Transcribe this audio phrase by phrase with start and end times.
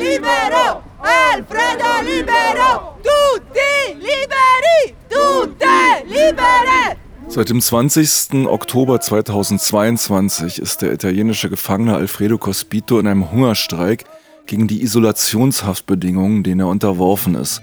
[0.00, 0.82] libero!
[0.98, 2.96] Alfredo libero!
[3.02, 4.94] Tutti liberi!
[5.08, 6.96] Tutte libere!
[7.28, 8.46] Seit dem 20.
[8.46, 14.04] Oktober 2022 ist der italienische Gefangene Alfredo Cospito in einem Hungerstreik
[14.46, 17.62] gegen die Isolationshaftbedingungen, denen er unterworfen ist.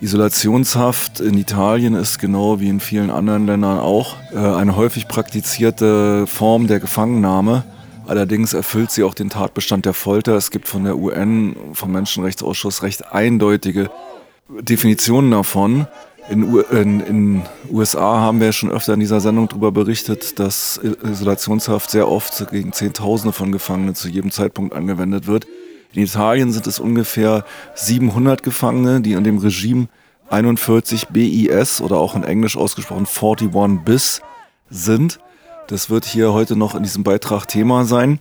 [0.00, 6.26] Isolationshaft in Italien ist genau wie in vielen anderen Ländern auch äh, eine häufig praktizierte
[6.28, 7.64] Form der Gefangennahme.
[8.08, 10.34] Allerdings erfüllt sie auch den Tatbestand der Folter.
[10.34, 13.90] Es gibt von der UN, vom Menschenrechtsausschuss, recht eindeutige
[14.48, 15.86] Definitionen davon.
[16.30, 21.90] In, in, in USA haben wir schon öfter in dieser Sendung darüber berichtet, dass Isolationshaft
[21.90, 25.46] sehr oft gegen Zehntausende von Gefangenen zu jedem Zeitpunkt angewendet wird.
[25.92, 27.44] In Italien sind es ungefähr
[27.74, 29.88] 700 Gefangene, die in dem Regime
[30.30, 34.22] 41 BIS oder auch in Englisch ausgesprochen 41 bis
[34.70, 35.18] sind.
[35.68, 38.20] Das wird hier heute noch in diesem Beitrag Thema sein.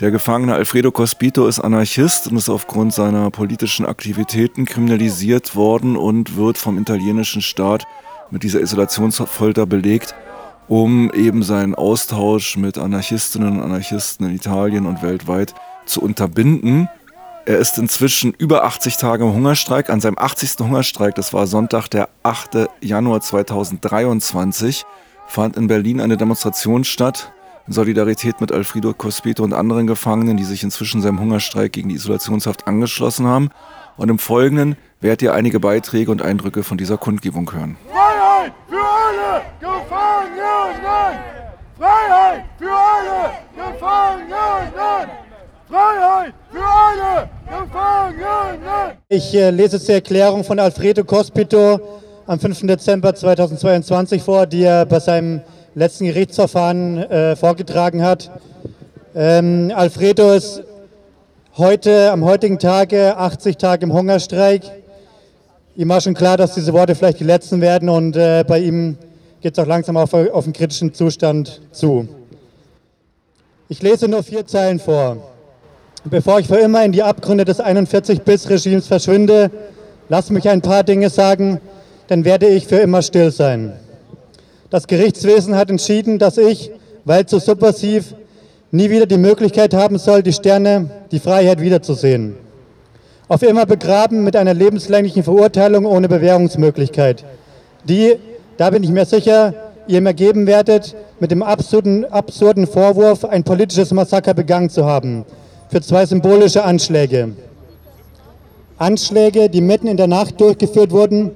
[0.00, 6.36] Der Gefangene Alfredo Cospito ist Anarchist und ist aufgrund seiner politischen Aktivitäten kriminalisiert worden und
[6.36, 7.86] wird vom italienischen Staat
[8.30, 10.14] mit dieser Isolationsfolter belegt,
[10.68, 15.54] um eben seinen Austausch mit Anarchistinnen und Anarchisten in Italien und weltweit
[15.86, 16.90] zu unterbinden.
[17.46, 19.88] Er ist inzwischen über 80 Tage im Hungerstreik.
[19.88, 20.56] An seinem 80.
[20.60, 22.68] Hungerstreik, das war Sonntag, der 8.
[22.82, 24.84] Januar 2023,
[25.32, 27.32] fand in Berlin eine Demonstration statt,
[27.66, 31.94] in Solidarität mit Alfredo Cospito und anderen Gefangenen, die sich inzwischen seinem Hungerstreik gegen die
[31.94, 33.50] Isolationshaft angeschlossen haben.
[33.96, 37.76] Und im Folgenden werdet ihr einige Beiträge und Eindrücke von dieser Kundgebung hören.
[37.88, 41.18] Freiheit für alle Gefangenen!
[41.78, 45.10] Freiheit für alle Gefangenen!
[45.68, 48.98] Freiheit für alle Gefangenen!
[49.08, 52.66] Ich äh, lese jetzt die Erklärung von Alfredo Cospito am 5.
[52.66, 55.40] Dezember 2022 vor, die er bei seinem
[55.74, 58.30] letzten Gerichtsverfahren äh, vorgetragen hat.
[59.14, 60.62] Ähm, Alfredo ist
[61.56, 64.62] heute, am heutigen Tage, 80 Tage im Hungerstreik.
[65.76, 68.98] Ihm war schon klar, dass diese Worte vielleicht die letzten werden und äh, bei ihm
[69.40, 72.08] geht es auch langsam auf, auf einen kritischen Zustand zu.
[73.68, 75.16] Ich lese nur vier Zeilen vor.
[76.04, 79.50] Bevor ich für immer in die Abgründe des 41-Bis-Regimes verschwinde,
[80.08, 81.60] lass mich ein paar Dinge sagen,
[82.08, 83.72] dann werde ich für immer still sein.
[84.70, 86.70] Das Gerichtswesen hat entschieden, dass ich,
[87.04, 88.14] weil zu subversiv,
[88.70, 92.36] nie wieder die Möglichkeit haben soll, die Sterne, die Freiheit wiederzusehen.
[93.28, 97.24] Auf immer begraben mit einer lebenslänglichen Verurteilung ohne Bewährungsmöglichkeit,
[97.84, 98.16] die,
[98.56, 99.54] da bin ich mir sicher,
[99.86, 105.24] ihr mir geben werdet, mit dem absurden, absurden Vorwurf, ein politisches Massaker begangen zu haben,
[105.68, 107.32] für zwei symbolische Anschläge.
[108.78, 111.30] Anschläge, die mitten in der Nacht durchgeführt wurden,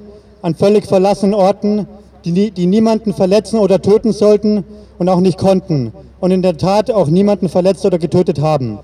[0.46, 1.88] an völlig verlassenen Orten,
[2.24, 4.62] die, die niemanden verletzen oder töten sollten
[4.96, 8.78] und auch nicht konnten und in der Tat auch niemanden verletzt oder getötet haben.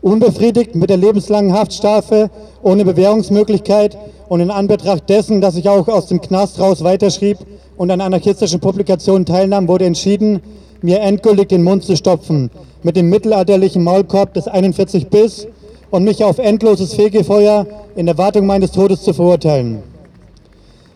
[0.00, 2.30] Unbefriedigt mit der lebenslangen Haftstrafe,
[2.62, 3.98] ohne Bewährungsmöglichkeit
[4.28, 7.38] und in Anbetracht dessen, dass ich auch aus dem Knast raus weiterschrieb
[7.76, 10.40] und an anarchistischen Publikationen teilnahm, wurde entschieden,
[10.82, 12.52] mir endgültig den Mund zu stopfen
[12.84, 15.48] mit dem mittelalterlichen Maulkorb des 41 bis
[15.90, 17.66] und mich auf endloses Fegefeuer
[17.96, 19.93] in Erwartung meines Todes zu verurteilen.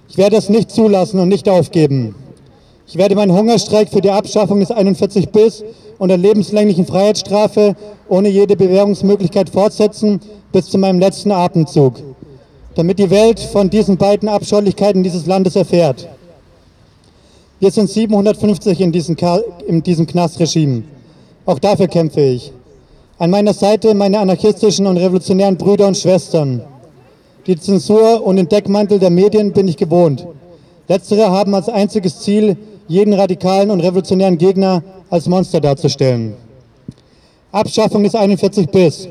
[0.09, 2.15] Ich werde es nicht zulassen und nicht aufgeben.
[2.87, 5.63] Ich werde meinen Hungerstreik für die Abschaffung des 41 bis
[5.99, 7.77] und der lebenslänglichen Freiheitsstrafe
[8.09, 10.21] ohne jede Bewährungsmöglichkeit fortsetzen
[10.53, 11.97] bis zu meinem letzten Atemzug,
[12.75, 16.09] damit die Welt von diesen beiden Abscheulichkeiten dieses Landes erfährt.
[17.61, 19.17] Wir sind 750 in diesem,
[19.67, 20.85] in diesem Knastregime.
[21.45, 22.53] Auch dafür kämpfe ich.
[23.19, 26.63] An meiner Seite meine anarchistischen und revolutionären Brüder und Schwestern.
[27.49, 30.27] Die Zensur und den Deckmantel der Medien bin ich gewohnt.
[30.87, 36.35] Letztere haben als einziges Ziel, jeden radikalen und revolutionären Gegner als Monster darzustellen.
[37.51, 39.09] Abschaffung des 41 bis.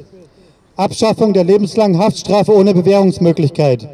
[0.76, 3.90] Abschaffung der lebenslangen Haftstrafe ohne Bewährungsmöglichkeit.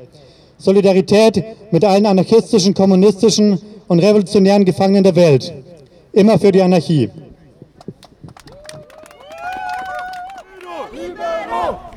[0.58, 5.54] Solidarität mit allen anarchistischen, kommunistischen und revolutionären Gefangenen der Welt.
[6.12, 7.10] Immer für die Anarchie.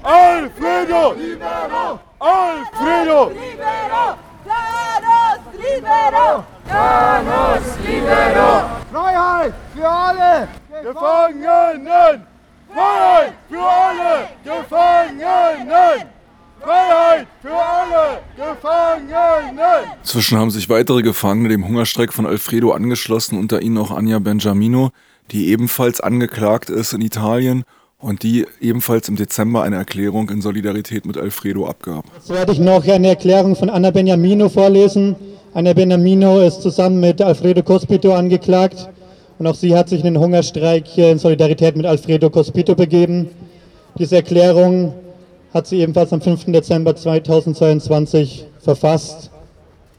[0.05, 1.15] Alfredo!
[1.15, 2.06] Libero!
[2.19, 3.29] Alfredo!
[3.29, 4.17] Libero!
[4.47, 6.45] Danos libero!
[6.67, 8.71] Danos libero!
[8.91, 10.49] Freiheit für alle
[10.83, 12.27] Gefangenen!
[12.73, 16.07] Freiheit für alle Gefangenen!
[16.61, 19.91] Freiheit für alle Gefangenen!
[20.01, 24.91] Inzwischen haben sich weitere Gefangene dem Hungerstreik von Alfredo angeschlossen, unter ihnen auch Anja Benjamino,
[25.33, 27.65] die ebenfalls angeklagt ist in Italien
[27.99, 32.05] und die ebenfalls im Dezember eine Erklärung in Solidarität mit Alfredo abgab.
[32.15, 35.17] Jetzt werde ich noch eine Erklärung von Anna Beniamino vorlesen.
[35.55, 38.89] Anna Beniamino ist zusammen mit Alfredo Cospito angeklagt
[39.39, 43.29] und auch sie hat sich in den Hungerstreik in Solidarität mit Alfredo Cospito begeben.
[43.99, 44.93] Diese Erklärung
[45.55, 46.45] hat sie ebenfalls am 5.
[46.47, 49.31] Dezember 2022 verfasst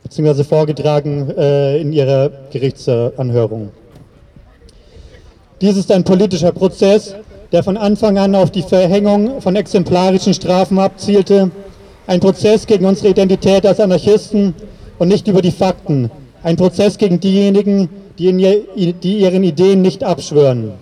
[0.04, 0.44] bzw.
[0.44, 3.72] vorgetragen äh, in ihrer Gerichtsanhörung.
[5.60, 7.16] Dies ist ein politischer Prozess,
[7.52, 11.52] der von Anfang an auf die Verhängung von exemplarischen Strafen abzielte.
[12.06, 14.54] Ein Prozess gegen unsere Identität als Anarchisten
[15.00, 16.12] und nicht über die Fakten.
[16.44, 20.74] Ein Prozess gegen diejenigen, die, ihr, die ihren Ideen nicht abschwören.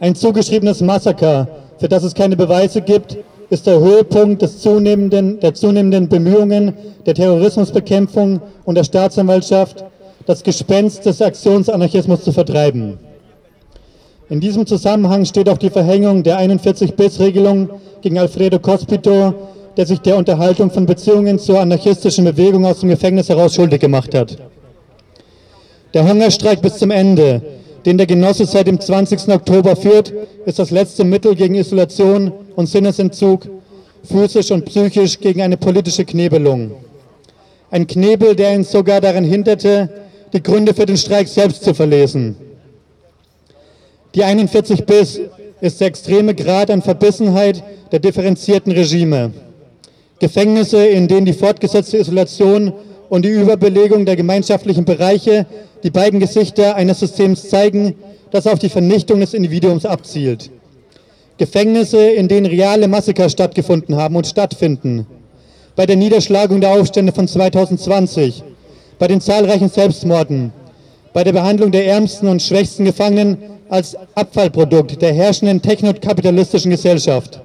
[0.00, 1.48] Ein zugeschriebenes Massaker,
[1.78, 3.16] für das es keine Beweise gibt,
[3.50, 6.74] ist der Höhepunkt des zunehmenden, der zunehmenden Bemühungen
[7.06, 9.84] der Terrorismusbekämpfung und der Staatsanwaltschaft,
[10.26, 12.98] das Gespenst des Aktionsanarchismus zu vertreiben.
[14.30, 17.68] In diesem Zusammenhang steht auch die Verhängung der 41-Bis-Regelung
[18.00, 19.34] gegen Alfredo Cospito,
[19.76, 24.14] der sich der Unterhaltung von Beziehungen zur anarchistischen Bewegung aus dem Gefängnis heraus schuldig gemacht
[24.14, 24.38] hat.
[25.92, 27.42] Der Hungerstreik bis zum Ende,
[27.84, 29.28] den der Genosse seit dem 20.
[29.28, 30.12] Oktober führt,
[30.46, 33.46] ist das letzte Mittel gegen Isolation und Sinnesentzug,
[34.04, 36.72] physisch und psychisch gegen eine politische Knebelung.
[37.70, 39.90] Ein Knebel, der ihn sogar daran hinderte,
[40.32, 42.36] die Gründe für den Streik selbst zu verlesen.
[44.14, 45.20] Die 41 bis
[45.60, 49.32] ist der extreme Grad an Verbissenheit der differenzierten Regime.
[50.20, 52.72] Gefängnisse, in denen die fortgesetzte Isolation
[53.08, 55.46] und die Überbelegung der gemeinschaftlichen Bereiche
[55.82, 57.96] die beiden Gesichter eines Systems zeigen,
[58.30, 60.50] das auf die Vernichtung des Individuums abzielt.
[61.36, 65.06] Gefängnisse, in denen reale Massaker stattgefunden haben und stattfinden.
[65.74, 68.44] Bei der Niederschlagung der Aufstände von 2020,
[69.00, 70.52] bei den zahlreichen Selbstmorden,
[71.12, 73.38] bei der Behandlung der ärmsten und schwächsten Gefangenen
[73.74, 77.40] als Abfallprodukt der herrschenden technokapitalistischen Gesellschaft.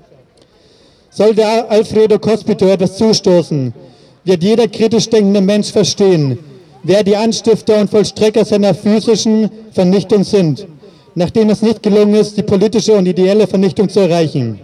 [1.09, 3.73] Sollte Alfredo Cospito etwas zustoßen,
[4.25, 6.37] wird jeder kritisch denkende Mensch verstehen,
[6.83, 10.67] wer die Anstifter und Vollstrecker seiner physischen Vernichtung sind,
[11.15, 14.59] nachdem es nicht gelungen ist, die politische und ideelle Vernichtung zu erreichen.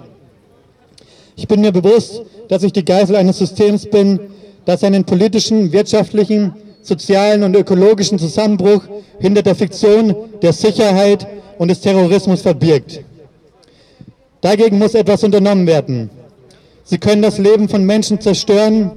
[1.36, 4.20] Ich bin mir bewusst, dass ich die Geisel eines Systems bin,
[4.66, 6.54] das einen politischen, wirtschaftlichen,
[6.86, 8.84] sozialen und ökologischen Zusammenbruch
[9.20, 11.28] hinter der Fiktion der Sicherheit
[11.58, 13.02] und des Terrorismus verbirgt.
[14.42, 16.10] Dagegen muss etwas unternommen werden.
[16.84, 18.92] Sie können das Leben von Menschen zerstören.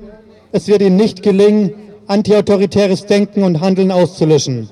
[0.53, 1.73] Es wird ihnen nicht gelingen,
[2.07, 4.69] antiautoritäres Denken und Handeln auszulöschen.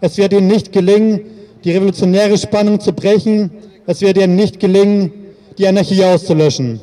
[0.00, 1.22] Es wird ihnen nicht gelingen,
[1.64, 3.50] die revolutionäre Spannung zu brechen.
[3.86, 5.12] Es wird ihnen nicht gelingen,
[5.58, 6.80] die Anarchie auszulöschen.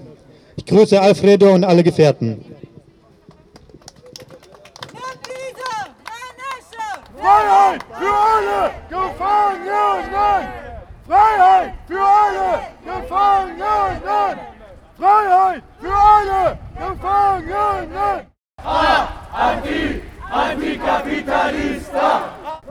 [0.57, 2.50] Ich grüße Alfredo und alle Gefährten.
[7.21, 10.47] Freiheit für alle Gefangenen!
[11.07, 12.49] Freiheit für alle
[12.83, 14.39] Gefangenen!
[14.97, 18.27] Freiheit für alle Gefangenen!
[19.33, 20.01] Anti,
[20.31, 22.21] Anticapitalista!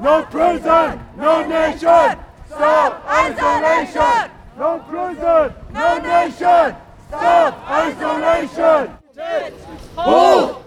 [0.01, 2.17] No prison, no nation!
[2.49, 4.31] Stop isolation!
[4.59, 6.75] No prison, no nation!
[7.09, 8.89] Stop isolation!
[9.15, 10.60] Die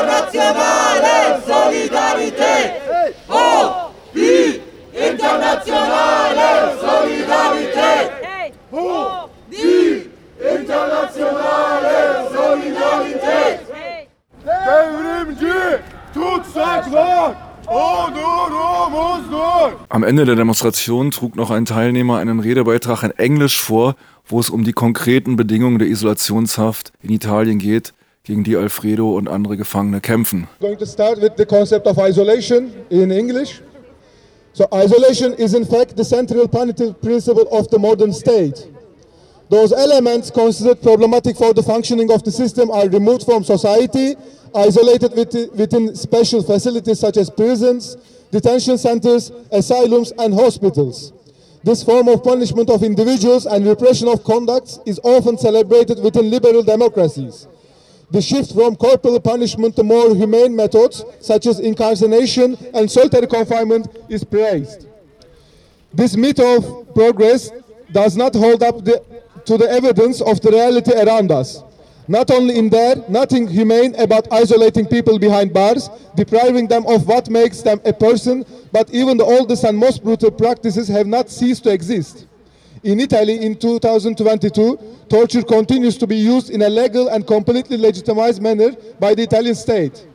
[0.00, 2.72] internationale Solidarität!
[3.28, 4.60] Hoch die
[4.92, 8.10] internationale Solidarität!
[8.72, 10.08] Hoch die
[10.38, 13.60] internationale Solidarität!
[14.44, 15.78] Devrimci
[16.12, 17.36] tutsaklar
[17.66, 19.80] onurumuzdur!
[19.88, 23.94] Am Ende der Demonstration trug noch ein Teilnehmer einen Redebeitrag in Englisch vor,
[24.26, 27.92] wo es um die konkreten Bedingungen der Isolationshaft in Italien geht,
[28.24, 30.48] gegen die Alfredo und andere Gefangene kämpfen.
[30.60, 33.60] going to start with the concept of isolation in English.
[34.54, 38.66] So, isolation is in fact the central punitive principle of the modern state.
[39.50, 44.16] Those elements considered problematic for the functioning of the system are removed from society,
[44.54, 47.96] isolated with- within special facilities such as prisons,
[48.30, 51.12] detention centers, asylums, and hospitals.
[51.62, 56.62] This form of punishment of individuals and repression of conducts is often celebrated within liberal
[56.62, 57.46] democracies.
[58.14, 63.88] The shift from corporal punishment to more humane methods, such as incarceration and solitary confinement,
[64.08, 64.86] is praised.
[65.92, 67.50] This myth of progress
[67.90, 69.02] does not hold up the,
[69.46, 71.64] to the evidence of the reality around us.
[72.06, 77.28] Not only in there, nothing humane about isolating people behind bars, depriving them of what
[77.28, 81.64] makes them a person, but even the oldest and most brutal practices have not ceased
[81.64, 82.28] to exist.
[82.84, 88.42] In Italy in 2022, torture continues to be used in a legal and completely legitimized
[88.42, 90.06] manner by the Italian state.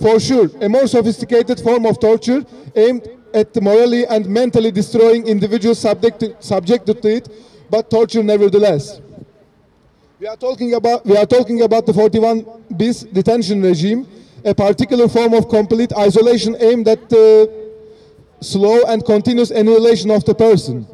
[0.00, 2.44] For sure, a more sophisticated form of torture
[2.74, 7.28] aimed at morally and mentally destroying individuals subject subjected to it,
[7.70, 9.00] but torture nevertheless.
[10.18, 12.44] We are talking about we are talking about the 41
[12.76, 14.08] bis detention regime,
[14.44, 17.48] a particular form of complete isolation aimed at the
[18.40, 20.84] slow and continuous annihilation of the person.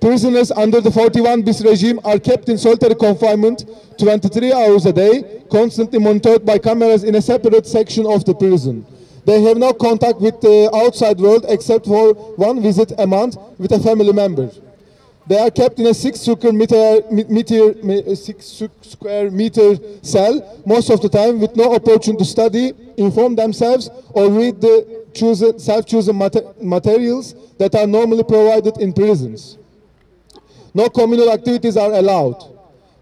[0.00, 3.64] Prisoners under the 41 bis regime are kept in solitary confinement
[3.98, 8.84] 23 hours a day, constantly monitored by cameras in a separate section of the prison.
[9.24, 13.72] They have no contact with the outside world except for one visit a month with
[13.72, 14.50] a family member.
[15.26, 21.00] They are kept in a six square meter, meter, six square meter cell most of
[21.00, 25.04] the time with no opportunity to study, inform themselves, or read the
[25.58, 29.58] self-chosen mater materials that are normally provided in prisons.
[30.76, 32.36] No communal activities are allowed.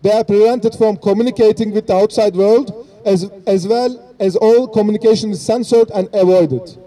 [0.01, 5.31] They are prevented from communicating with the outside world as, as well as all communication
[5.33, 6.79] is censored and avoided.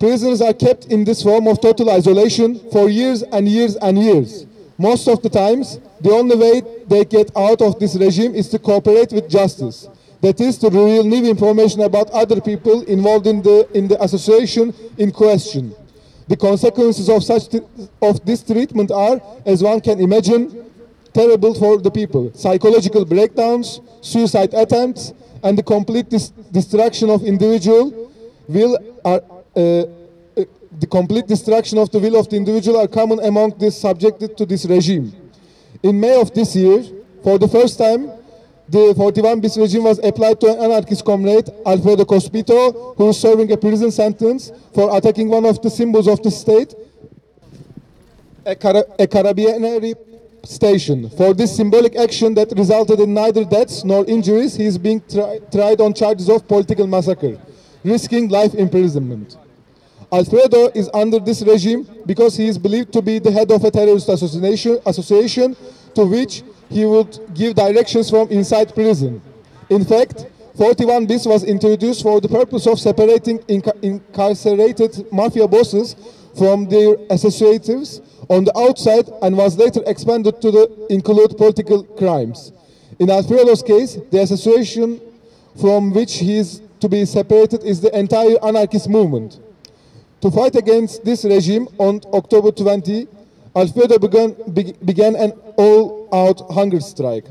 [0.00, 4.46] Prisoners are kept in this form of total isolation for years and years and years.
[4.78, 8.58] Most of the times, the only way they get out of this regime is to
[8.58, 9.86] cooperate with justice.
[10.22, 14.74] That is to reveal new information about other people involved in the, in the association
[14.98, 15.72] in question.
[16.28, 17.54] The consequences of such
[18.00, 20.70] of this treatment are, as one can imagine,
[21.12, 22.32] terrible for the people.
[22.34, 25.12] Psychological breakdowns, suicide attempts,
[25.42, 28.10] and the complete dis destruction of individual
[28.48, 29.20] will are
[29.56, 29.84] uh, uh,
[30.80, 34.46] the complete destruction of the will of the individual are common among those subjected to
[34.46, 35.12] this regime.
[35.82, 36.82] In May of this year,
[37.22, 38.10] for the first time,
[38.68, 43.50] the 41 bis regime was applied to an anarchist comrade, Alfredo Cospito, who is serving
[43.52, 46.74] a prison sentence for attacking one of the symbols of the state,
[48.46, 49.94] a, car a carabinieri
[50.44, 51.10] station.
[51.10, 55.38] For this symbolic action that resulted in neither deaths nor injuries, he is being tri
[55.50, 57.38] tried on charges of political massacre,
[57.84, 59.36] risking life imprisonment.
[60.10, 63.70] Alfredo is under this regime because he is believed to be the head of a
[63.70, 65.56] terrorist association, association
[65.94, 69.20] to which he would give directions from inside prison.
[69.68, 70.26] In fact,
[70.56, 75.96] 41 bis was introduced for the purpose of separating inca incarcerated mafia bosses
[76.36, 82.52] from their associates on the outside and was later expanded to the, include political crimes.
[82.98, 85.00] In Alfredo's case, the association
[85.60, 89.40] from which he is to be separated is the entire anarchist movement.
[90.22, 93.08] To fight against this regime on October 20,
[93.54, 97.26] Alfredo began, be, began an all-out hunger strike.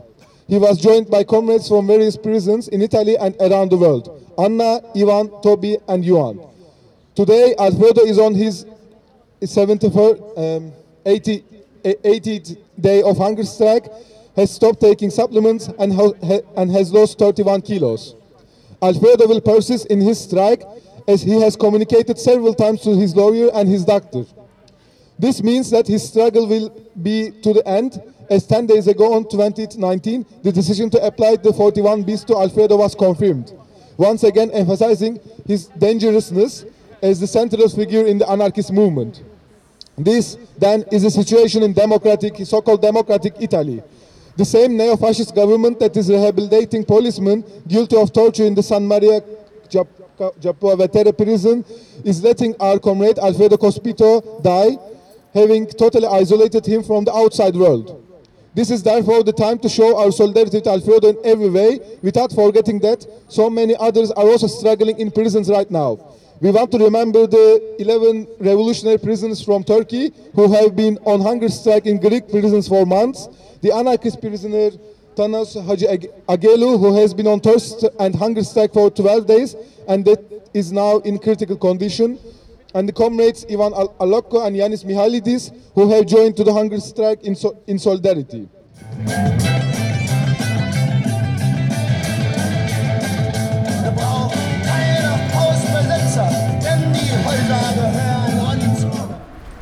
[0.47, 4.81] He was joined by comrades from various prisons in Italy and around the world, Anna,
[4.95, 6.39] Ivan, Toby, and Yuan.
[7.15, 8.65] Today, Alfredo is on his
[9.41, 10.73] 71st, um,
[11.05, 11.43] 80,
[11.83, 13.87] 80th day of hunger strike,
[14.35, 16.11] has stopped taking supplements, and, ha
[16.55, 18.15] and has lost 31 kilos.
[18.81, 20.63] Alfredo will persist in his strike
[21.07, 24.25] as he has communicated several times to his lawyer and his doctor.
[25.21, 29.29] This means that his struggle will be to the end, as 10 days ago on
[29.29, 33.53] 2019, the decision to apply the 41 bis to Alfredo was confirmed,
[33.97, 36.65] once again emphasizing his dangerousness
[37.03, 39.21] as the central figure in the anarchist movement.
[39.95, 43.83] This, then, is a situation in democratic, so-called democratic Italy.
[44.37, 49.21] The same neo-fascist government that is rehabilitating policemen guilty of torture in the San Maria
[49.69, 51.63] Japua Vetere prison
[52.03, 54.79] is letting our comrade Alfredo Cospito die,
[55.33, 57.97] having totally isolated him from the outside world.
[58.53, 62.33] This is therefore the time to show our solidarity with Alfredo in every way, without
[62.33, 66.15] forgetting that so many others are also struggling in prisons right now.
[66.41, 71.47] We want to remember the 11 revolutionary prisoners from Turkey who have been on hunger
[71.47, 73.29] strike in Greek prisons for months,
[73.61, 74.71] the anarchist prisoner
[75.15, 75.85] Tanas Haji
[76.27, 79.55] Agelu, who has been on thirst and hunger strike for 12 days
[79.87, 80.19] and that
[80.53, 82.17] is now in critical condition,
[82.73, 86.79] and the comrades Ivan Al Alokko and Yanis Mihalidis, who have joined to the hunger
[86.79, 88.49] strike in, so in solidarity.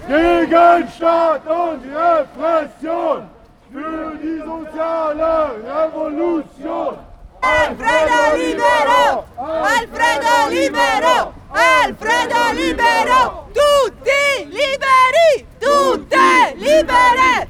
[0.10, 3.30] Gegen Staat und Repression!
[3.72, 6.98] Für die soziale Revolution!
[7.42, 9.26] Alfredo Libero!
[9.38, 11.39] Alfredo Libero!
[11.52, 13.50] Alfredo libero!
[13.52, 15.48] Tutti liberi!
[15.58, 17.49] Tutte libere!